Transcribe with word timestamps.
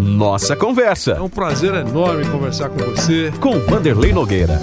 Nossa 0.00 0.54
Conversa. 0.54 1.12
É 1.12 1.20
um 1.20 1.28
prazer 1.28 1.74
enorme 1.74 2.26
conversar 2.26 2.68
com 2.68 2.78
você. 2.78 3.32
Com 3.40 3.58
Vanderlei 3.60 4.12
Nogueira. 4.12 4.60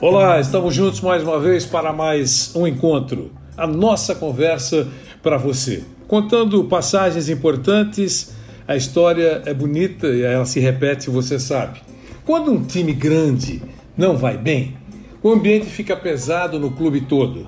Olá, 0.00 0.40
estamos 0.40 0.74
juntos 0.74 1.00
mais 1.00 1.22
uma 1.22 1.38
vez 1.38 1.66
para 1.66 1.92
mais 1.92 2.54
um 2.54 2.66
encontro. 2.66 3.30
A 3.56 3.66
nossa 3.66 4.14
conversa 4.14 4.88
para 5.22 5.36
você. 5.36 5.84
Contando 6.08 6.64
passagens 6.64 7.28
importantes, 7.28 8.34
a 8.66 8.74
história 8.74 9.42
é 9.44 9.52
bonita 9.52 10.06
e 10.08 10.22
ela 10.22 10.46
se 10.46 10.60
repete, 10.60 11.10
você 11.10 11.38
sabe. 11.38 11.80
Quando 12.24 12.50
um 12.50 12.64
time 12.64 12.92
grande 12.94 13.62
não 13.96 14.16
vai 14.16 14.38
bem, 14.38 14.76
o 15.22 15.30
ambiente 15.30 15.66
fica 15.66 15.96
pesado 15.96 16.58
no 16.58 16.70
clube 16.70 17.02
todo, 17.02 17.46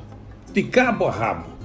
de 0.53 0.63
cabo 0.63 1.07
a 1.07 1.11
rabo. 1.11 1.56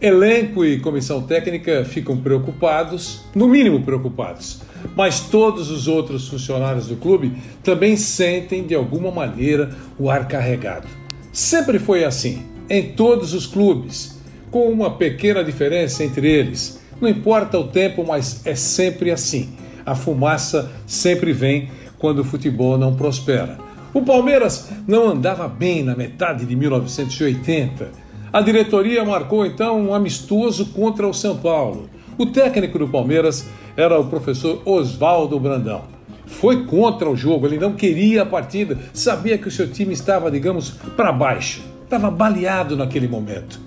Elenco 0.00 0.64
e 0.64 0.80
comissão 0.80 1.22
técnica 1.22 1.84
ficam 1.84 2.16
preocupados, 2.16 3.24
no 3.34 3.46
mínimo 3.46 3.82
preocupados 3.82 4.62
mas 4.96 5.20
todos 5.20 5.70
os 5.70 5.88
outros 5.88 6.28
funcionários 6.28 6.86
do 6.86 6.96
clube 6.96 7.32
também 7.62 7.96
sentem 7.96 8.66
de 8.66 8.74
alguma 8.74 9.10
maneira 9.10 9.70
o 9.98 10.10
ar 10.10 10.26
carregado. 10.26 10.88
Sempre 11.32 11.78
foi 11.78 12.04
assim, 12.04 12.42
em 12.68 12.92
todos 12.92 13.34
os 13.34 13.46
clubes, 13.46 14.20
com 14.50 14.68
uma 14.68 14.90
pequena 14.90 15.44
diferença 15.44 16.02
entre 16.04 16.28
eles. 16.28 16.80
Não 17.00 17.08
importa 17.08 17.58
o 17.58 17.68
tempo, 17.68 18.04
mas 18.06 18.44
é 18.44 18.54
sempre 18.54 19.10
assim. 19.10 19.50
A 19.86 19.94
fumaça 19.94 20.70
sempre 20.86 21.32
vem 21.32 21.70
quando 21.98 22.20
o 22.20 22.24
futebol 22.24 22.76
não 22.76 22.96
prospera. 22.96 23.58
O 23.92 24.02
Palmeiras 24.02 24.68
não 24.86 25.08
andava 25.08 25.48
bem 25.48 25.82
na 25.82 25.96
metade 25.96 26.44
de 26.44 26.54
1980. 26.54 28.09
A 28.32 28.40
diretoria 28.40 29.04
marcou 29.04 29.44
então 29.44 29.80
um 29.80 29.92
amistoso 29.92 30.66
contra 30.66 31.08
o 31.08 31.12
São 31.12 31.36
Paulo. 31.36 31.90
O 32.16 32.26
técnico 32.26 32.78
do 32.78 32.86
Palmeiras 32.86 33.48
era 33.76 33.98
o 33.98 34.04
professor 34.04 34.62
Oswaldo 34.64 35.40
Brandão. 35.40 35.82
Foi 36.26 36.64
contra 36.64 37.10
o 37.10 37.16
jogo, 37.16 37.46
ele 37.46 37.58
não 37.58 37.72
queria 37.72 38.22
a 38.22 38.26
partida, 38.26 38.78
sabia 38.92 39.36
que 39.36 39.48
o 39.48 39.50
seu 39.50 39.68
time 39.68 39.92
estava, 39.92 40.30
digamos, 40.30 40.70
para 40.96 41.10
baixo, 41.10 41.60
estava 41.82 42.08
baleado 42.08 42.76
naquele 42.76 43.08
momento. 43.08 43.60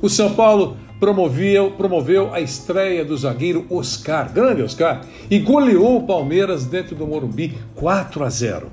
O 0.00 0.08
São 0.08 0.32
Paulo 0.32 0.76
promoveu, 1.00 1.72
promoveu 1.72 2.32
a 2.32 2.40
estreia 2.40 3.04
do 3.04 3.16
zagueiro 3.16 3.66
Oscar, 3.68 4.32
grande 4.32 4.62
Oscar, 4.62 5.00
e 5.28 5.40
goleou 5.40 5.96
o 5.96 6.06
Palmeiras 6.06 6.64
dentro 6.64 6.94
do 6.94 7.04
Morumbi 7.04 7.58
4 7.74 8.22
a 8.22 8.30
0. 8.30 8.70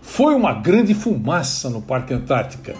Foi 0.00 0.34
uma 0.34 0.54
grande 0.54 0.94
fumaça 0.94 1.68
no 1.68 1.82
Parque 1.82 2.14
Antártica. 2.14 2.74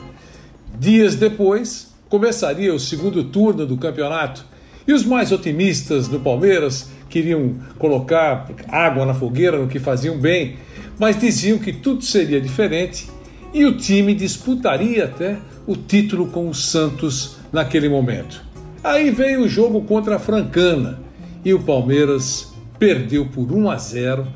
Dias 0.85 1.15
depois, 1.15 1.95
começaria 2.11 2.75
o 2.75 2.79
segundo 2.79 3.25
turno 3.25 3.65
do 3.65 3.75
campeonato 3.75 4.45
e 4.87 4.93
os 4.93 5.03
mais 5.03 5.33
otimistas 5.33 6.09
do 6.09 6.21
Palmeiras 6.21 6.91
queriam 7.09 7.55
colocar 7.79 8.51
água 8.69 9.07
na 9.07 9.15
fogueira 9.15 9.59
no 9.59 9.67
que 9.67 9.79
faziam 9.79 10.19
bem, 10.19 10.57
mas 10.99 11.19
diziam 11.19 11.57
que 11.57 11.73
tudo 11.73 12.05
seria 12.05 12.39
diferente 12.39 13.09
e 13.55 13.65
o 13.65 13.79
time 13.79 14.15
disputaria 14.15 15.07
até 15.07 15.39
o 15.67 15.75
título 15.75 16.27
com 16.27 16.51
o 16.51 16.55
Santos 16.55 17.39
naquele 17.51 17.89
momento. 17.89 18.45
Aí 18.83 19.11
veio 19.11 19.45
o 19.45 19.49
jogo 19.49 19.81
contra 19.85 20.17
a 20.17 20.19
Francana 20.19 21.01
e 21.43 21.55
o 21.55 21.61
Palmeiras 21.61 22.53
perdeu 22.79 23.25
por 23.25 23.51
1 23.51 23.71
a 23.71 23.79
0. 23.79 24.27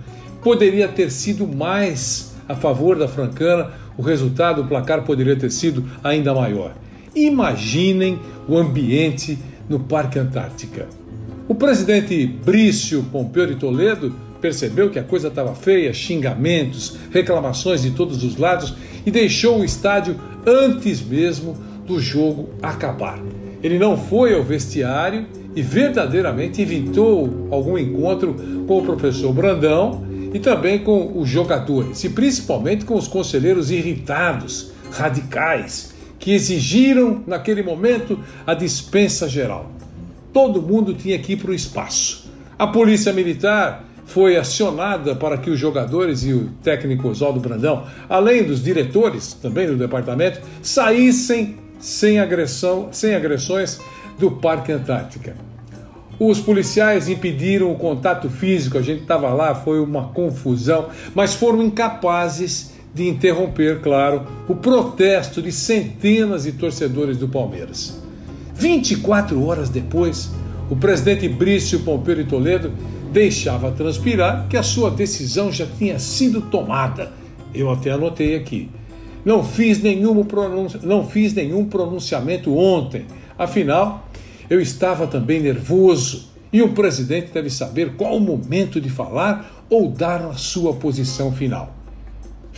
Poderia 0.42 0.88
ter 0.88 1.10
sido 1.10 1.46
mais 1.46 2.34
a 2.48 2.54
favor 2.54 2.98
da 2.98 3.06
Francana, 3.06 3.70
o 3.98 4.02
resultado, 4.02 4.62
o 4.62 4.66
placar 4.66 5.02
poderia 5.02 5.34
ter 5.34 5.50
sido 5.50 5.84
ainda 6.04 6.32
maior. 6.32 6.72
Imaginem 7.14 8.18
o 8.48 8.56
ambiente 8.56 9.36
no 9.68 9.80
Parque 9.80 10.20
Antártica. 10.20 10.86
O 11.48 11.54
presidente 11.54 12.24
Brício 12.24 13.02
Pompeu 13.10 13.46
de 13.46 13.56
Toledo 13.56 14.14
percebeu 14.40 14.88
que 14.88 15.00
a 15.00 15.02
coisa 15.02 15.28
estava 15.28 15.54
feia, 15.54 15.92
xingamentos, 15.92 16.96
reclamações 17.10 17.82
de 17.82 17.90
todos 17.90 18.22
os 18.22 18.36
lados 18.36 18.74
e 19.04 19.10
deixou 19.10 19.60
o 19.60 19.64
estádio 19.64 20.14
antes 20.46 21.02
mesmo 21.02 21.56
do 21.84 21.98
jogo 21.98 22.50
acabar. 22.62 23.18
Ele 23.62 23.78
não 23.78 23.96
foi 23.96 24.32
ao 24.32 24.44
vestiário 24.44 25.26
e 25.56 25.62
verdadeiramente 25.62 26.62
evitou 26.62 27.48
algum 27.50 27.76
encontro 27.76 28.36
com 28.66 28.78
o 28.78 28.82
professor 28.82 29.32
Brandão 29.32 30.06
e 30.32 30.38
também 30.38 30.78
com 30.78 31.18
os 31.18 31.28
jogadores, 31.28 32.04
e 32.04 32.08
principalmente 32.08 32.84
com 32.84 32.94
os 32.94 33.08
conselheiros 33.08 33.70
irritados, 33.70 34.72
radicais, 34.90 35.94
que 36.18 36.32
exigiram, 36.32 37.22
naquele 37.26 37.62
momento, 37.62 38.18
a 38.46 38.54
dispensa 38.54 39.28
geral. 39.28 39.70
Todo 40.32 40.60
mundo 40.60 40.92
tinha 40.94 41.18
que 41.18 41.32
ir 41.32 41.36
para 41.36 41.50
o 41.50 41.54
espaço. 41.54 42.30
A 42.58 42.66
polícia 42.66 43.12
militar 43.12 43.84
foi 44.04 44.36
acionada 44.36 45.14
para 45.14 45.36
que 45.36 45.50
os 45.50 45.58
jogadores 45.58 46.24
e 46.24 46.32
o 46.32 46.48
técnico 46.62 47.08
Oswaldo 47.08 47.38
Brandão, 47.38 47.84
além 48.08 48.42
dos 48.42 48.62
diretores 48.62 49.34
também 49.34 49.66
do 49.66 49.76
departamento, 49.76 50.40
saíssem 50.62 51.56
sem 51.78 52.18
agressão, 52.18 52.88
sem 52.90 53.14
agressões 53.14 53.80
do 54.18 54.30
Parque 54.30 54.72
Antártica. 54.72 55.36
Os 56.20 56.40
policiais 56.40 57.08
impediram 57.08 57.70
o 57.70 57.76
contato 57.76 58.28
físico, 58.28 58.76
a 58.76 58.82
gente 58.82 59.02
estava 59.02 59.32
lá, 59.32 59.54
foi 59.54 59.80
uma 59.80 60.08
confusão, 60.08 60.88
mas 61.14 61.34
foram 61.34 61.62
incapazes 61.62 62.72
de 62.92 63.06
interromper, 63.06 63.80
claro, 63.80 64.26
o 64.48 64.56
protesto 64.56 65.40
de 65.40 65.52
centenas 65.52 66.42
de 66.42 66.52
torcedores 66.52 67.16
do 67.16 67.28
Palmeiras. 67.28 68.02
24 68.54 69.44
horas 69.46 69.68
depois, 69.68 70.30
o 70.68 70.74
presidente 70.74 71.28
Brício 71.28 71.80
Pompeu 71.80 72.16
de 72.16 72.24
Toledo 72.24 72.72
deixava 73.12 73.70
transpirar 73.70 74.48
que 74.48 74.56
a 74.56 74.62
sua 74.62 74.90
decisão 74.90 75.52
já 75.52 75.66
tinha 75.66 76.00
sido 76.00 76.40
tomada. 76.40 77.12
Eu 77.54 77.70
até 77.70 77.92
anotei 77.92 78.34
aqui. 78.34 78.68
Não 79.24 79.44
fiz 79.44 79.80
nenhum, 79.80 80.26
não 80.82 81.06
fiz 81.06 81.32
nenhum 81.32 81.64
pronunciamento 81.64 82.56
ontem. 82.56 83.06
Afinal, 83.38 84.07
eu 84.48 84.60
estava 84.60 85.06
também 85.06 85.40
nervoso 85.40 86.28
e 86.52 86.62
o 86.62 86.70
presidente 86.70 87.32
deve 87.32 87.50
saber 87.50 87.94
qual 87.96 88.16
o 88.16 88.20
momento 88.20 88.80
de 88.80 88.88
falar 88.88 89.64
ou 89.68 89.90
dar 89.90 90.22
a 90.22 90.34
sua 90.34 90.74
posição 90.74 91.32
final 91.32 91.78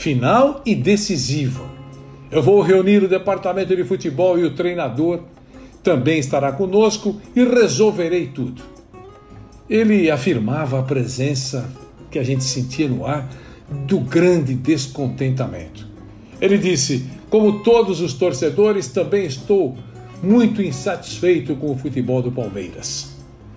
final 0.00 0.62
e 0.64 0.74
decisiva. 0.74 1.62
Eu 2.30 2.42
vou 2.42 2.62
reunir 2.62 3.02
o 3.02 3.08
departamento 3.08 3.76
de 3.76 3.84
futebol 3.84 4.38
e 4.38 4.44
o 4.44 4.54
treinador 4.54 5.24
também 5.82 6.18
estará 6.18 6.52
conosco 6.52 7.20
e 7.36 7.44
resolverei 7.44 8.28
tudo. 8.28 8.62
Ele 9.68 10.10
afirmava 10.10 10.80
a 10.80 10.82
presença 10.82 11.70
que 12.10 12.18
a 12.18 12.22
gente 12.22 12.44
sentia 12.44 12.88
no 12.88 13.04
ar 13.04 13.28
do 13.86 14.00
grande 14.00 14.54
descontentamento. 14.54 15.86
Ele 16.40 16.56
disse: 16.56 17.04
Como 17.28 17.62
todos 17.62 18.00
os 18.00 18.14
torcedores, 18.14 18.88
também 18.88 19.26
estou 19.26 19.76
muito 20.22 20.62
insatisfeito 20.62 21.54
com 21.56 21.72
o 21.72 21.76
futebol 21.76 22.22
do 22.22 22.30
Palmeiras. 22.30 23.16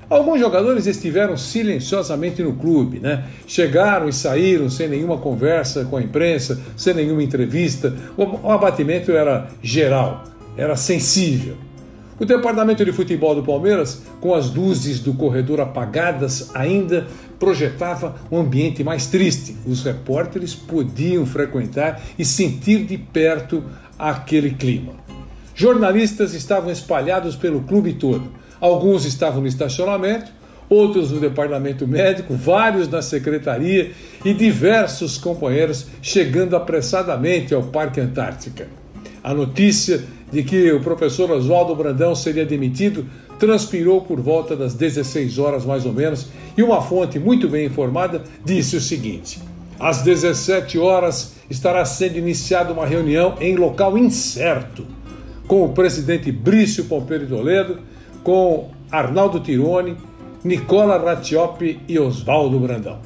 Alguns 0.10 0.40
jogadores 0.40 0.86
estiveram 0.86 1.36
silenciosamente 1.36 2.44
no 2.44 2.54
clube, 2.54 3.00
né? 3.00 3.26
Chegaram 3.48 4.08
e 4.08 4.14
saíram 4.14 4.70
sem 4.70 4.88
nenhuma 4.88 5.18
conversa 5.18 5.86
com 5.86 5.98
a 5.98 6.02
imprensa, 6.02 6.62
sem 6.78 6.94
nenhuma 6.94 7.24
entrevista. 7.24 7.96
O 8.16 8.52
abatimento 8.52 9.12
era 9.12 9.48
geral, 9.62 10.24
era 10.56 10.76
sensível. 10.76 11.56
O 12.20 12.26
departamento 12.26 12.86
de 12.86 12.92
futebol 12.92 13.34
do 13.34 13.42
Palmeiras, 13.42 14.04
com 14.22 14.36
as 14.36 14.54
luzes 14.54 15.00
do 15.00 15.14
corredor 15.14 15.60
apagadas, 15.60 16.52
ainda 16.54 17.08
projetava 17.40 18.16
um 18.32 18.38
ambiente 18.38 18.84
mais 18.84 19.08
triste. 19.08 19.58
Os 19.66 19.84
repórteres 19.84 20.54
podiam 20.54 21.26
frequentar 21.26 22.02
e 22.18 22.24
sentir 22.24 22.86
de 22.86 22.98
perto 22.98 23.64
aquele 23.98 24.52
clima. 24.52 25.03
Jornalistas 25.56 26.34
estavam 26.34 26.72
espalhados 26.72 27.36
pelo 27.36 27.62
clube 27.62 27.94
todo 27.94 28.44
Alguns 28.64 29.04
estavam 29.04 29.42
no 29.42 29.48
estacionamento, 29.48 30.32
outros 30.70 31.12
no 31.12 31.20
departamento 31.20 31.86
médico, 31.86 32.34
vários 32.34 32.88
na 32.88 33.02
secretaria 33.02 33.92
e 34.24 34.34
diversos 34.34 35.18
companheiros 35.18 35.88
chegando 36.02 36.56
apressadamente 36.56 37.54
ao 37.54 37.64
Parque 37.64 38.00
Antártica. 38.00 38.70
A 39.22 39.34
notícia 39.34 40.02
de 40.32 40.44
que 40.44 40.72
o 40.72 40.80
professor 40.80 41.30
Oswaldo 41.30 41.76
Brandão 41.76 42.16
seria 42.16 42.46
demitido 42.46 43.06
transpirou 43.38 44.00
por 44.00 44.22
volta 44.22 44.56
das 44.56 44.74
16 44.74 45.40
horas 45.40 45.66
mais 45.66 45.86
ou 45.86 45.92
menos, 45.92 46.30
e 46.58 46.64
uma 46.64 46.82
fonte 46.82 47.20
muito 47.20 47.50
bem 47.50 47.66
informada 47.66 48.24
disse 48.46 48.78
o 48.78 48.82
seguinte: 48.82 49.42
às 49.78 50.04
17 50.04 50.80
horas 50.80 51.34
estará 51.50 51.84
sendo 51.84 52.18
iniciada 52.18 52.72
uma 52.72 52.86
reunião 52.86 53.36
em 53.42 53.58
local 53.58 53.98
incerto 53.98 54.88
com 55.48 55.66
o 55.66 55.70
presidente 55.70 56.32
Brício 56.32 56.86
Pompeu 56.86 57.28
Toledo, 57.28 57.80
com 58.24 58.70
Arnaldo 58.92 59.40
Tironi, 59.40 59.98
Nicola 60.44 60.98
Rattioppi 60.98 61.80
e 61.88 62.00
Oswaldo 62.00 62.60
Brandão. 62.60 63.00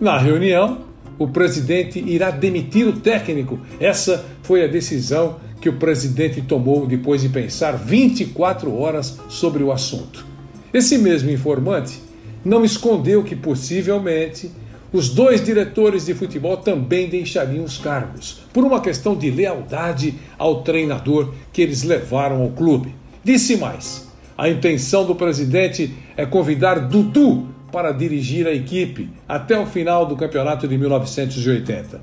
Na 0.00 0.18
reunião, 0.18 0.78
o 1.18 1.28
presidente 1.28 1.98
irá 1.98 2.30
demitir 2.30 2.86
o 2.86 2.94
técnico. 2.94 3.58
Essa 3.78 4.24
foi 4.42 4.64
a 4.64 4.66
decisão 4.66 5.36
que 5.60 5.68
o 5.68 5.74
presidente 5.74 6.40
tomou 6.40 6.86
depois 6.86 7.20
de 7.20 7.28
pensar 7.28 7.72
24 7.72 8.74
horas 8.74 9.20
sobre 9.28 9.62
o 9.62 9.70
assunto. 9.70 10.26
Esse 10.72 10.96
mesmo 10.96 11.30
informante 11.30 12.00
não 12.44 12.64
escondeu 12.64 13.22
que 13.22 13.36
possivelmente 13.36 14.50
os 14.92 15.08
dois 15.08 15.44
diretores 15.44 16.06
de 16.06 16.14
futebol 16.14 16.56
também 16.56 17.08
deixariam 17.08 17.64
os 17.64 17.78
cargos, 17.78 18.42
por 18.52 18.64
uma 18.64 18.80
questão 18.80 19.14
de 19.14 19.30
lealdade 19.30 20.14
ao 20.36 20.62
treinador 20.62 21.32
que 21.52 21.62
eles 21.62 21.82
levaram 21.82 22.42
ao 22.42 22.50
clube. 22.50 22.94
Disse 23.22 23.56
mais: 23.56 24.08
a 24.36 24.48
intenção 24.48 25.04
do 25.04 25.14
presidente 25.14 25.94
é 26.16 26.26
convidar 26.26 26.88
Dudu 26.88 27.46
para 27.70 27.92
dirigir 27.92 28.46
a 28.46 28.52
equipe 28.52 29.08
até 29.28 29.58
o 29.58 29.66
final 29.66 30.06
do 30.06 30.16
campeonato 30.16 30.66
de 30.66 30.76
1980. 30.76 32.00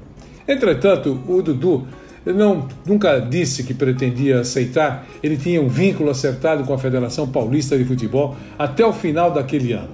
Entretanto, 0.48 1.22
o 1.28 1.42
Dudu 1.42 1.86
não, 2.26 2.68
nunca 2.86 3.20
disse 3.20 3.64
que 3.64 3.74
pretendia 3.74 4.42
aceitar, 4.42 5.06
ele 5.22 5.38
tinha 5.38 5.62
um 5.62 5.68
vínculo 5.68 6.10
acertado 6.10 6.64
com 6.64 6.74
a 6.74 6.78
Federação 6.78 7.28
Paulista 7.28 7.78
de 7.78 7.86
Futebol 7.86 8.36
até 8.58 8.86
o 8.86 8.94
final 8.94 9.32
daquele 9.32 9.74
ano. 9.74 9.90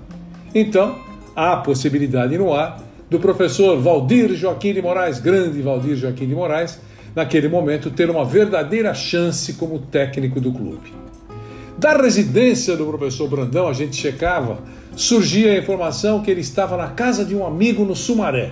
Então, 0.54 0.96
há 1.36 1.54
a 1.54 1.58
possibilidade 1.58 2.38
no 2.38 2.54
ar 2.54 2.82
do 3.10 3.20
professor 3.20 3.80
Valdir 3.80 4.34
Joaquim 4.36 4.74
de 4.74 4.82
Moraes, 4.82 5.20
grande 5.20 5.62
Valdir 5.62 5.96
Joaquim 5.96 6.28
de 6.28 6.36
Moraes, 6.36 6.80
naquele 7.16 7.48
momento 7.48 7.92
ter 7.92 8.10
uma 8.10 8.26
verdadeira 8.26 8.94
chance 8.94 9.54
como 9.54 9.80
técnico 9.80 10.42
do 10.42 10.52
clube. 10.52 10.94
Da 11.78 11.94
residência 11.94 12.76
do 12.76 12.86
professor 12.86 13.28
Brandão, 13.28 13.68
a 13.68 13.74
gente 13.74 13.96
checava, 13.96 14.60
surgia 14.96 15.54
a 15.54 15.58
informação 15.58 16.22
que 16.22 16.32
ele 16.32 16.42
estava 16.42 16.78
na 16.78 16.88
casa 16.88 17.26
de 17.26 17.36
um 17.36 17.46
amigo 17.46 17.84
no 17.84 17.96
Sumaré. 17.96 18.52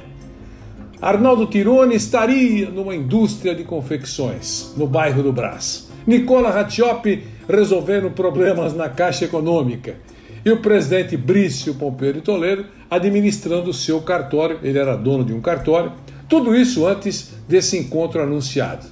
Arnaldo 1.02 1.48
Tironi 1.48 1.96
estaria 1.96 2.70
numa 2.70 2.96
indústria 2.96 3.56
de 3.56 3.64
confecções 3.64 4.74
no 4.78 4.86
bairro 4.86 5.24
do 5.24 5.34
Brás. 5.34 5.90
Nicola 6.06 6.52
Rattioppi 6.52 7.24
resolvendo 7.48 8.12
problemas 8.12 8.76
na 8.76 8.90
Caixa 8.90 9.26
Econômica 9.26 9.96
e 10.44 10.52
o 10.52 10.58
presidente 10.58 11.16
Brício 11.16 11.76
Pompeu 11.76 12.14
de 12.14 12.22
Toledo 12.22 12.66
administrando 12.90 13.70
o 13.70 13.74
seu 13.74 14.02
cartório, 14.02 14.60
ele 14.62 14.78
era 14.78 14.96
dono 14.96 15.24
de 15.24 15.34
um 15.34 15.40
cartório, 15.40 15.94
tudo 16.28 16.56
isso 16.56 16.86
antes 16.86 17.34
desse 17.48 17.78
encontro 17.78 18.22
anunciado. 18.22 18.86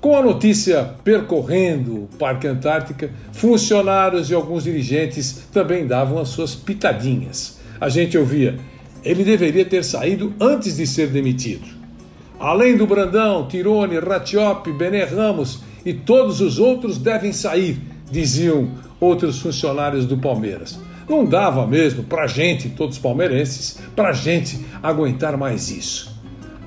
Com 0.00 0.16
a 0.16 0.22
notícia 0.22 0.94
percorrendo 1.02 2.04
o 2.04 2.08
Parque 2.18 2.46
Antártica, 2.46 3.10
funcionários 3.32 4.30
e 4.30 4.34
alguns 4.34 4.64
dirigentes 4.64 5.48
também 5.52 5.86
davam 5.86 6.18
as 6.18 6.28
suas 6.28 6.54
pitadinhas. 6.54 7.58
A 7.80 7.88
gente 7.88 8.16
ouvia, 8.16 8.58
ele 9.02 9.24
deveria 9.24 9.64
ter 9.64 9.82
saído 9.84 10.32
antes 10.40 10.76
de 10.76 10.86
ser 10.86 11.08
demitido. 11.08 11.66
Além 12.38 12.76
do 12.76 12.86
Brandão, 12.86 13.48
Tirone, 13.48 13.98
Ratiop, 13.98 14.70
Bené 14.72 15.04
Ramos 15.04 15.60
e 15.84 15.92
todos 15.92 16.40
os 16.40 16.58
outros 16.58 16.98
devem 16.98 17.32
sair, 17.32 17.80
diziam 18.10 18.70
outros 19.06 19.38
funcionários 19.38 20.04
do 20.04 20.18
Palmeiras. 20.18 20.78
Não 21.08 21.24
dava 21.24 21.66
mesmo 21.66 22.02
para 22.02 22.26
gente, 22.26 22.68
todos 22.70 22.98
palmeirenses, 22.98 23.78
para 23.94 24.12
gente 24.12 24.58
aguentar 24.82 25.36
mais 25.36 25.70
isso. 25.70 26.14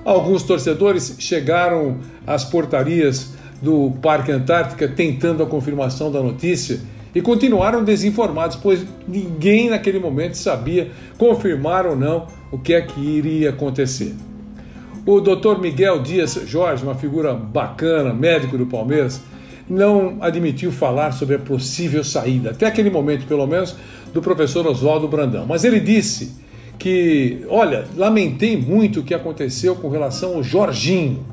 Alguns 0.06 0.44
torcedores 0.44 1.18
chegaram 1.20 1.98
às 2.26 2.46
portarias 2.46 3.34
do 3.62 3.92
Parque 4.02 4.32
Antártica 4.32 4.88
tentando 4.88 5.44
a 5.44 5.46
confirmação 5.46 6.10
da 6.10 6.22
notícia 6.22 6.80
e 7.14 7.22
continuaram 7.22 7.84
desinformados, 7.84 8.56
pois 8.56 8.86
ninguém 9.08 9.70
naquele 9.70 10.00
momento 10.00 10.36
sabia 10.36 10.92
confirmar 11.18 11.86
ou 11.86 11.96
não 11.96 12.28
o 12.52 12.58
que 12.58 12.74
é 12.74 12.82
que 12.82 13.00
iria 13.00 13.50
acontecer. 13.50 14.16
O 15.06 15.20
Dr. 15.20 15.60
Miguel 15.60 16.02
Dias 16.02 16.40
Jorge, 16.46 16.84
uma 16.84 16.96
figura 16.96 17.34
bacana, 17.34 18.14
médico 18.14 18.58
do 18.58 18.66
Palmeiras, 18.66 19.22
não 19.70 20.18
admitiu 20.20 20.72
falar 20.72 21.12
sobre 21.12 21.36
a 21.36 21.40
possível 21.40 22.04
saída, 22.04 22.52
até 22.52 22.66
aquele 22.66 22.90
momento, 22.90 23.28
pelo 23.28 23.46
menos, 23.46 23.76
do 24.12 24.22
professor 24.22 24.66
Oswaldo 24.66 25.08
Brandão. 25.08 25.46
Mas 25.46 25.64
ele 25.64 25.80
disse 25.80 26.34
que, 26.80 27.46
olha, 27.48 27.86
lamentei 27.96 28.58
muito 28.58 29.02
o 29.02 29.04
que 29.04 29.14
aconteceu 29.14 29.76
com 29.76 29.90
relação 29.90 30.36
ao 30.36 30.44
Jorginho, 30.44 31.24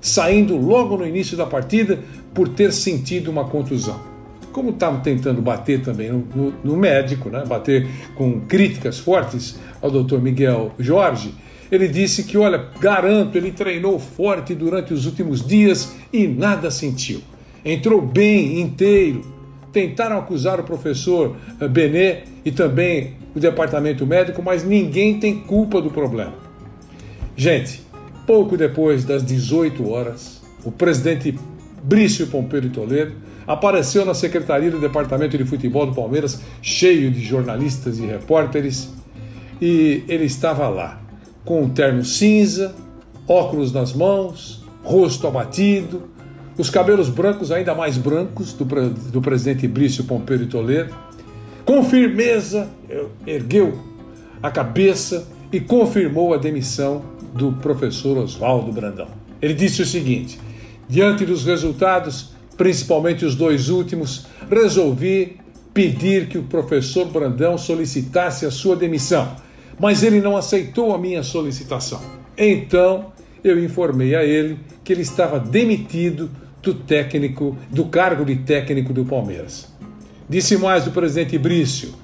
saindo 0.00 0.56
logo 0.56 0.96
no 0.96 1.06
início 1.06 1.36
da 1.36 1.44
partida 1.44 1.98
por 2.32 2.48
ter 2.48 2.72
sentido 2.72 3.30
uma 3.30 3.44
contusão. 3.44 4.08
Como 4.52 4.70
estava 4.70 4.98
tentando 5.00 5.42
bater 5.42 5.80
também 5.82 6.10
no, 6.10 6.26
no, 6.34 6.54
no 6.62 6.76
médico, 6.76 7.28
né, 7.28 7.44
bater 7.46 7.88
com 8.14 8.40
críticas 8.40 8.98
fortes 8.98 9.58
ao 9.80 9.90
doutor 9.90 10.20
Miguel 10.20 10.72
Jorge, 10.78 11.34
ele 11.70 11.86
disse 11.86 12.24
que, 12.24 12.36
olha, 12.36 12.66
garanto, 12.80 13.36
ele 13.36 13.52
treinou 13.52 13.98
forte 13.98 14.54
durante 14.54 14.92
os 14.92 15.06
últimos 15.06 15.46
dias 15.46 15.94
e 16.12 16.26
nada 16.26 16.70
sentiu 16.70 17.20
entrou 17.64 18.00
bem, 18.00 18.60
inteiro. 18.60 19.22
Tentaram 19.72 20.18
acusar 20.18 20.58
o 20.58 20.64
professor 20.64 21.36
eh, 21.60 21.68
Benet 21.68 22.24
e 22.44 22.50
também 22.50 23.14
o 23.34 23.38
departamento 23.38 24.06
médico, 24.06 24.42
mas 24.42 24.64
ninguém 24.64 25.20
tem 25.20 25.38
culpa 25.38 25.80
do 25.80 25.90
problema. 25.90 26.34
Gente, 27.36 27.82
pouco 28.26 28.56
depois 28.56 29.04
das 29.04 29.24
18 29.24 29.88
horas, 29.88 30.42
o 30.64 30.70
presidente 30.70 31.38
Brício 31.82 32.26
Pompeu 32.26 32.60
de 32.60 32.70
Toledo 32.70 33.14
apareceu 33.46 34.04
na 34.04 34.14
secretaria 34.14 34.70
do 34.70 34.78
departamento 34.78 35.36
de 35.36 35.44
futebol 35.44 35.86
do 35.86 35.94
Palmeiras, 35.94 36.40
cheio 36.60 37.10
de 37.10 37.20
jornalistas 37.20 37.98
e 37.98 38.06
repórteres, 38.06 38.92
e 39.60 40.04
ele 40.08 40.24
estava 40.24 40.68
lá, 40.68 41.00
com 41.44 41.62
um 41.62 41.68
terno 41.68 42.04
cinza, 42.04 42.74
óculos 43.26 43.72
nas 43.72 43.92
mãos, 43.92 44.64
rosto 44.82 45.26
abatido, 45.26 46.10
os 46.60 46.68
cabelos 46.68 47.08
brancos, 47.08 47.50
ainda 47.50 47.74
mais 47.74 47.96
brancos, 47.96 48.52
do, 48.52 48.64
do 48.64 49.22
presidente 49.22 49.66
Brício 49.66 50.04
Pompeu 50.04 50.36
de 50.36 50.46
Toledo. 50.46 50.94
Com 51.64 51.82
firmeza, 51.82 52.68
ergueu 53.26 53.78
a 54.42 54.50
cabeça 54.50 55.26
e 55.50 55.58
confirmou 55.58 56.34
a 56.34 56.36
demissão 56.36 57.02
do 57.34 57.52
professor 57.52 58.18
Oswaldo 58.18 58.70
Brandão. 58.72 59.08
Ele 59.40 59.54
disse 59.54 59.80
o 59.80 59.86
seguinte: 59.86 60.38
diante 60.88 61.24
dos 61.24 61.44
resultados, 61.44 62.32
principalmente 62.56 63.24
os 63.24 63.34
dois 63.34 63.70
últimos, 63.70 64.26
resolvi 64.50 65.38
pedir 65.72 66.28
que 66.28 66.36
o 66.36 66.42
professor 66.42 67.06
Brandão 67.06 67.56
solicitasse 67.56 68.44
a 68.44 68.50
sua 68.50 68.76
demissão, 68.76 69.34
mas 69.78 70.02
ele 70.02 70.20
não 70.20 70.36
aceitou 70.36 70.94
a 70.94 70.98
minha 70.98 71.22
solicitação. 71.22 72.02
Então, 72.36 73.12
eu 73.42 73.62
informei 73.62 74.14
a 74.14 74.24
ele 74.24 74.58
que 74.84 74.92
ele 74.92 75.02
estava 75.02 75.38
demitido 75.38 76.30
do 76.62 76.74
técnico, 76.74 77.56
do 77.70 77.86
cargo 77.86 78.24
de 78.24 78.36
técnico 78.36 78.92
do 78.92 79.04
Palmeiras. 79.04 79.68
Disse 80.28 80.56
mais 80.56 80.86
o 80.86 80.90
presidente 80.90 81.38
Brício: 81.38 81.94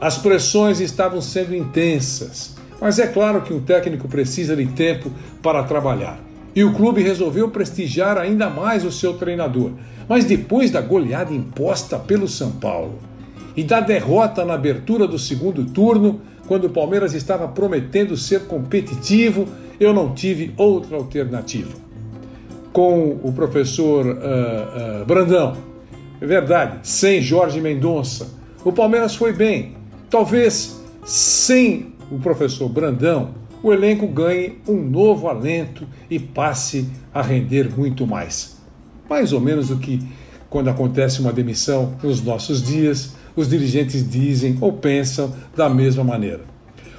as 0.00 0.18
pressões 0.18 0.80
estavam 0.80 1.20
sendo 1.20 1.54
intensas, 1.54 2.56
mas 2.80 2.98
é 2.98 3.06
claro 3.06 3.42
que 3.42 3.54
um 3.54 3.60
técnico 3.60 4.06
precisa 4.08 4.54
de 4.54 4.66
tempo 4.66 5.10
para 5.42 5.62
trabalhar. 5.64 6.20
E 6.54 6.62
o 6.62 6.72
clube 6.72 7.02
resolveu 7.02 7.48
prestigiar 7.50 8.16
ainda 8.16 8.48
mais 8.48 8.84
o 8.84 8.92
seu 8.92 9.14
treinador. 9.14 9.72
Mas 10.08 10.24
depois 10.24 10.70
da 10.70 10.80
goleada 10.80 11.32
imposta 11.32 11.98
pelo 11.98 12.28
São 12.28 12.52
Paulo 12.52 12.98
e 13.56 13.64
da 13.64 13.80
derrota 13.80 14.44
na 14.44 14.54
abertura 14.54 15.08
do 15.08 15.18
segundo 15.18 15.64
turno, 15.64 16.20
quando 16.46 16.66
o 16.66 16.70
Palmeiras 16.70 17.14
estava 17.14 17.48
prometendo 17.48 18.16
ser 18.16 18.42
competitivo, 18.42 19.48
eu 19.80 19.92
não 19.92 20.14
tive 20.14 20.52
outra 20.56 20.96
alternativa 20.96 21.84
com 22.74 23.20
o 23.22 23.32
professor 23.32 24.04
uh, 24.04 25.02
uh, 25.02 25.04
Brandão. 25.06 25.56
É 26.20 26.26
verdade, 26.26 26.80
sem 26.82 27.22
Jorge 27.22 27.60
Mendonça. 27.60 28.28
O 28.64 28.72
Palmeiras 28.72 29.14
foi 29.14 29.32
bem. 29.32 29.76
Talvez 30.10 30.82
sem 31.04 31.94
o 32.10 32.18
professor 32.18 32.68
Brandão, 32.68 33.30
o 33.62 33.72
elenco 33.72 34.08
ganhe 34.08 34.58
um 34.66 34.74
novo 34.74 35.28
alento 35.28 35.86
e 36.10 36.18
passe 36.18 36.88
a 37.14 37.22
render 37.22 37.70
muito 37.76 38.08
mais. 38.08 38.56
Mais 39.08 39.32
ou 39.32 39.40
menos 39.40 39.70
o 39.70 39.78
que, 39.78 40.00
quando 40.50 40.68
acontece 40.68 41.20
uma 41.20 41.32
demissão 41.32 41.94
nos 42.02 42.20
nossos 42.24 42.60
dias, 42.60 43.14
os 43.36 43.48
dirigentes 43.48 44.08
dizem 44.08 44.58
ou 44.60 44.72
pensam 44.72 45.32
da 45.56 45.68
mesma 45.70 46.02
maneira. 46.02 46.40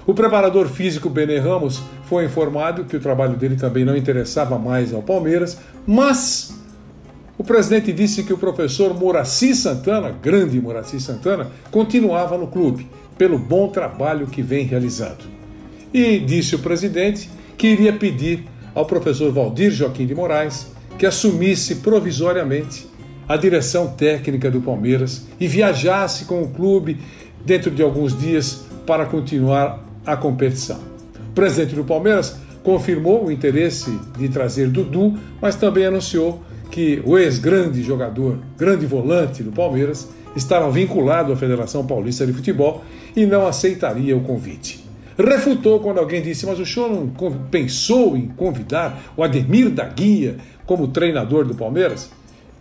O 0.08 0.14
preparador 0.14 0.68
físico 0.68 1.10
Bene 1.10 1.38
Ramos 1.38 1.82
foi 2.08 2.26
informado 2.26 2.86
que 2.86 2.96
o 2.96 3.00
trabalho 3.00 3.36
dele 3.36 3.56
também 3.56 3.84
não 3.84 3.96
interessava 3.96 4.58
mais 4.58 4.94
ao 4.94 5.02
Palmeiras, 5.02 5.58
mas 5.86 6.54
O 7.38 7.44
presidente 7.44 7.92
disse 7.92 8.24
que 8.24 8.32
o 8.32 8.38
professor 8.38 8.98
Moraci 8.98 9.54
Santana, 9.54 10.10
grande 10.10 10.60
Moraci 10.60 11.02
Santana, 11.02 11.52
continuava 11.70 12.38
no 12.38 12.48
clube 12.48 12.88
pelo 13.18 13.38
bom 13.38 13.68
trabalho 13.68 14.28
que 14.28 14.42
vem 14.42 14.66
realizando. 14.66 15.26
E 15.94 16.18
disse 16.20 16.56
o 16.56 16.60
presidente 16.60 17.30
que 17.58 17.68
iria 17.68 17.92
pedir 17.92 18.46
ao 18.74 18.86
professor 18.86 19.32
Valdir 19.34 19.72
Joaquim 19.72 20.06
de 20.06 20.16
Moraes 20.16 20.72
que 20.98 21.06
assumisse 21.06 21.76
provisoriamente 21.76 22.88
a 23.28 23.36
direção 23.36 23.88
técnica 23.88 24.50
do 24.50 24.62
Palmeiras 24.62 25.26
e 25.40 25.48
viajasse 25.48 26.26
com 26.26 26.42
o 26.42 26.48
clube 26.48 26.98
dentro 27.44 27.70
de 27.70 27.82
alguns 27.84 28.18
dias 28.18 28.66
para 28.86 29.06
continuar 29.06 29.84
a 30.06 30.16
competição. 30.16 30.95
Presidente 31.36 31.76
do 31.76 31.84
Palmeiras 31.84 32.38
confirmou 32.64 33.26
o 33.26 33.32
interesse 33.32 33.92
de 34.18 34.30
trazer 34.30 34.70
Dudu, 34.70 35.20
mas 35.42 35.56
também 35.56 35.86
anunciou 35.86 36.42
que 36.72 37.02
o 37.06 37.18
ex-grande 37.18 37.84
jogador, 37.84 38.40
grande 38.58 38.86
volante 38.86 39.44
do 39.44 39.52
Palmeiras, 39.52 40.08
estava 40.34 40.72
vinculado 40.72 41.34
à 41.34 41.36
Federação 41.36 41.86
Paulista 41.86 42.26
de 42.26 42.32
Futebol 42.32 42.84
e 43.16 43.26
não 43.26 43.46
aceitaria 43.46 44.16
o 44.16 44.22
convite. 44.22 44.84
Refutou 45.18 45.82
quando 45.82 46.00
alguém 46.00 46.22
disse: 46.22 46.46
Mas 46.46 46.58
o 46.58 46.66
senhor 46.66 46.90
não 46.90 47.08
pensou 47.52 48.16
em 48.16 48.28
convidar 48.28 49.14
o 49.16 49.24
Ademir 49.24 49.70
da 49.70 49.86
Guia 49.86 50.38
como 50.66 50.88
treinador 50.88 51.46
do 51.46 51.54
Palmeiras? 51.54 52.10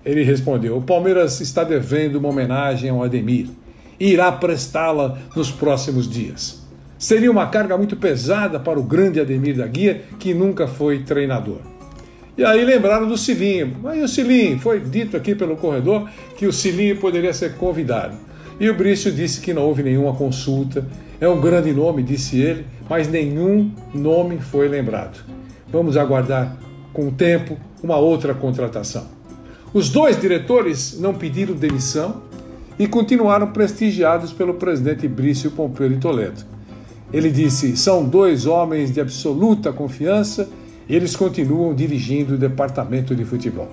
Ele 0.05 0.25
respondeu: 0.25 0.77
O 0.77 0.83
Palmeiras 0.83 1.41
está 1.41 1.63
devendo 1.63 2.17
uma 2.17 2.29
homenagem 2.29 2.91
ao 2.91 3.03
Ademir 3.03 3.49
e 3.99 4.11
irá 4.11 4.31
prestá-la 4.33 5.19
nos 5.35 5.51
próximos 5.51 6.09
dias. 6.09 6.64
Seria 7.05 7.31
uma 7.31 7.47
carga 7.49 7.77
muito 7.77 7.97
pesada 7.97 8.59
para 8.59 8.81
o 8.81 8.83
grande 8.83 9.21
Ademir 9.21 9.55
da 9.55 9.67
Guia, 9.67 10.05
que 10.19 10.33
nunca 10.33 10.67
foi 10.67 11.01
treinador. 11.01 11.59
E 12.35 12.43
aí 12.43 12.65
lembraram 12.65 13.07
do 13.07 13.19
Cilinho. 13.19 13.77
Aí 13.85 14.03
o 14.03 14.09
Cilinho, 14.09 14.59
foi 14.59 14.81
dito 14.81 15.15
aqui 15.15 15.35
pelo 15.35 15.55
corredor 15.55 16.09
que 16.35 16.47
o 16.47 16.53
Cilinho 16.53 16.97
poderia 16.97 17.35
ser 17.35 17.57
convidado. 17.57 18.17
E 18.59 18.71
o 18.71 18.75
Brício 18.75 19.13
disse 19.13 19.43
que 19.43 19.53
não 19.53 19.65
houve 19.65 19.83
nenhuma 19.83 20.15
consulta. 20.15 20.87
É 21.21 21.29
um 21.29 21.43
grande 21.43 21.75
nome, 21.75 22.03
disse 22.03 22.41
ele, 22.41 22.65
mas 22.89 23.07
nenhum 23.07 23.71
nome 23.93 24.39
foi 24.39 24.67
lembrado. 24.67 25.23
Vamos 25.71 25.99
aguardar 25.99 26.57
com 26.95 27.09
o 27.09 27.13
tempo 27.13 27.59
uma 27.83 27.99
outra 27.99 28.33
contratação. 28.33 29.07
Os 29.75 29.91
dois 29.91 30.19
diretores 30.19 30.99
não 30.99 31.13
pediram 31.13 31.55
demissão 31.55 32.23
e 32.79 32.89
continuaram 32.89 33.49
prestigiados 33.49 34.33
pelo 34.33 34.55
presidente 34.55 35.07
Brício 35.07 35.51
Pompeu 35.51 35.91
de 35.91 35.97
Toledo. 35.97 36.54
Ele 37.15 37.31
disse: 37.31 37.77
são 37.77 38.05
dois 38.05 38.45
homens 38.45 38.93
de 38.93 39.01
absoluta 39.01 39.73
confiança 39.73 40.49
e 40.89 40.97
eles 40.97 41.15
continuam 41.15 41.73
dirigindo 41.73 42.35
o 42.35 42.37
departamento 42.37 43.15
de 43.15 43.25
futebol. 43.25 43.69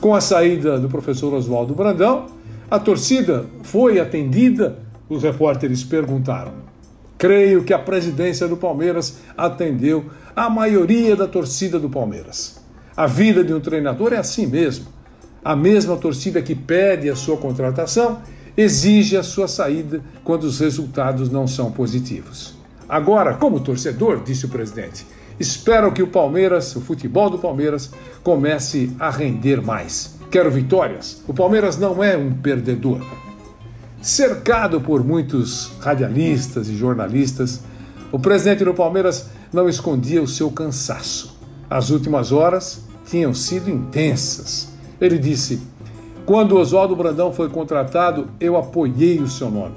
Com 0.00 0.12
a 0.16 0.20
saída 0.20 0.76
do 0.76 0.88
professor 0.88 1.32
Oswaldo 1.32 1.76
Brandão, 1.76 2.26
a 2.68 2.80
torcida 2.80 3.46
foi 3.62 4.00
atendida, 4.00 4.80
os 5.08 5.22
repórteres 5.22 5.84
perguntaram. 5.84 6.54
Creio 7.16 7.62
que 7.62 7.72
a 7.72 7.78
presidência 7.78 8.48
do 8.48 8.56
Palmeiras 8.56 9.18
atendeu 9.38 10.06
a 10.34 10.50
maioria 10.50 11.14
da 11.14 11.28
torcida 11.28 11.78
do 11.78 11.88
Palmeiras. 11.88 12.60
A 12.96 13.06
vida 13.06 13.44
de 13.44 13.54
um 13.54 13.60
treinador 13.60 14.12
é 14.12 14.16
assim 14.16 14.44
mesmo. 14.44 14.86
A 15.44 15.54
mesma 15.54 15.96
torcida 15.96 16.42
que 16.42 16.56
pede 16.56 17.08
a 17.08 17.14
sua 17.14 17.36
contratação 17.36 18.18
exige 18.56 19.16
a 19.16 19.22
sua 19.22 19.46
saída 19.48 20.00
quando 20.24 20.44
os 20.44 20.58
resultados 20.60 21.30
não 21.30 21.46
são 21.46 21.70
positivos. 21.70 22.54
Agora, 22.88 23.34
como 23.34 23.60
torcedor, 23.60 24.22
disse 24.24 24.46
o 24.46 24.48
presidente, 24.48 25.06
espero 25.38 25.92
que 25.92 26.02
o 26.02 26.06
Palmeiras, 26.06 26.74
o 26.76 26.80
futebol 26.80 27.28
do 27.28 27.38
Palmeiras, 27.38 27.90
comece 28.22 28.92
a 28.98 29.10
render 29.10 29.60
mais. 29.60 30.16
Quero 30.30 30.50
vitórias. 30.50 31.22
O 31.26 31.34
Palmeiras 31.34 31.76
não 31.76 32.02
é 32.02 32.16
um 32.16 32.32
perdedor. 32.32 33.00
Cercado 34.00 34.80
por 34.80 35.04
muitos 35.04 35.72
radialistas 35.80 36.68
e 36.68 36.76
jornalistas, 36.76 37.60
o 38.12 38.18
presidente 38.18 38.64
do 38.64 38.72
Palmeiras 38.72 39.28
não 39.52 39.68
escondia 39.68 40.22
o 40.22 40.28
seu 40.28 40.50
cansaço. 40.50 41.36
As 41.68 41.90
últimas 41.90 42.30
horas 42.30 42.84
tinham 43.04 43.34
sido 43.34 43.68
intensas 43.68 44.76
ele 45.00 45.18
disse: 45.18 45.60
Quando 46.26 46.58
Oswaldo 46.58 46.96
Brandão 46.96 47.32
foi 47.32 47.48
contratado, 47.48 48.26
eu 48.40 48.56
apoiei 48.56 49.20
o 49.20 49.28
seu 49.28 49.48
nome. 49.48 49.76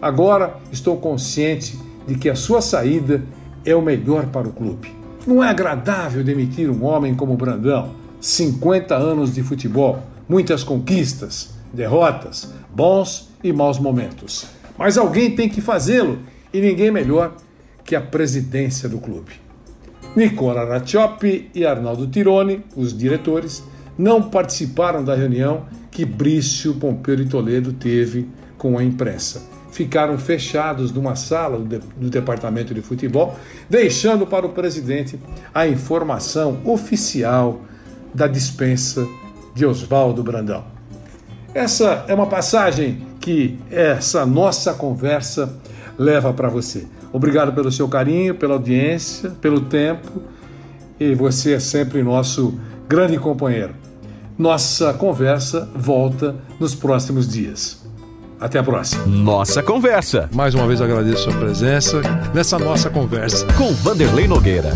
Agora 0.00 0.56
estou 0.72 0.96
consciente 0.96 1.78
de 2.08 2.14
que 2.14 2.30
a 2.30 2.34
sua 2.34 2.62
saída 2.62 3.22
é 3.66 3.76
o 3.76 3.82
melhor 3.82 4.24
para 4.28 4.48
o 4.48 4.52
clube. 4.52 4.90
Não 5.26 5.44
é 5.44 5.50
agradável 5.50 6.24
demitir 6.24 6.70
um 6.70 6.86
homem 6.86 7.14
como 7.14 7.36
Brandão, 7.36 7.90
50 8.18 8.96
anos 8.96 9.34
de 9.34 9.42
futebol, 9.42 9.98
muitas 10.26 10.64
conquistas, 10.64 11.50
derrotas, 11.70 12.50
bons 12.74 13.28
e 13.44 13.52
maus 13.52 13.78
momentos. 13.78 14.46
Mas 14.78 14.96
alguém 14.96 15.34
tem 15.34 15.50
que 15.50 15.60
fazê-lo 15.60 16.20
e 16.50 16.62
ninguém 16.62 16.90
melhor 16.90 17.34
que 17.84 17.94
a 17.94 18.00
presidência 18.00 18.88
do 18.88 18.96
clube. 18.96 19.32
Nicola 20.16 20.64
Raccioppi 20.64 21.50
e 21.54 21.66
Arnaldo 21.66 22.06
Tironi, 22.06 22.64
os 22.74 22.96
diretores, 22.96 23.62
não 23.98 24.22
participaram 24.22 25.04
da 25.04 25.14
reunião 25.14 25.66
que 26.00 26.04
Brício 26.06 26.72
Pompeu 26.76 27.14
de 27.14 27.26
Toledo 27.26 27.74
teve 27.74 28.26
com 28.56 28.78
a 28.78 28.82
imprensa. 28.82 29.42
Ficaram 29.70 30.16
fechados 30.16 30.90
numa 30.90 31.14
sala 31.14 31.58
do, 31.58 31.78
do 31.78 32.08
departamento 32.08 32.72
de 32.72 32.80
futebol, 32.80 33.38
deixando 33.68 34.26
para 34.26 34.46
o 34.46 34.48
presidente 34.48 35.20
a 35.52 35.68
informação 35.68 36.58
oficial 36.64 37.60
da 38.14 38.26
dispensa 38.26 39.06
de 39.54 39.66
Oswaldo 39.66 40.22
Brandão. 40.22 40.64
Essa 41.52 42.06
é 42.08 42.14
uma 42.14 42.26
passagem 42.26 43.06
que 43.20 43.58
essa 43.70 44.24
nossa 44.24 44.72
conversa 44.72 45.54
leva 45.98 46.32
para 46.32 46.48
você. 46.48 46.86
Obrigado 47.12 47.52
pelo 47.52 47.70
seu 47.70 47.86
carinho, 47.88 48.34
pela 48.34 48.54
audiência, 48.54 49.28
pelo 49.38 49.60
tempo 49.60 50.22
e 50.98 51.14
você 51.14 51.52
é 51.52 51.60
sempre 51.60 52.02
nosso 52.02 52.58
grande 52.88 53.18
companheiro. 53.18 53.74
Nossa 54.40 54.94
conversa 54.94 55.68
volta 55.76 56.34
nos 56.58 56.74
próximos 56.74 57.28
dias. 57.28 57.78
Até 58.40 58.58
a 58.58 58.62
próxima. 58.62 59.04
Nossa 59.04 59.62
conversa. 59.62 60.30
Mais 60.32 60.54
uma 60.54 60.66
vez 60.66 60.80
agradeço 60.80 61.28
a 61.28 61.30
sua 61.30 61.38
presença 61.38 62.00
nessa 62.32 62.58
nossa 62.58 62.88
conversa 62.88 63.46
com 63.58 63.70
Vanderlei 63.74 64.26
Nogueira. 64.26 64.70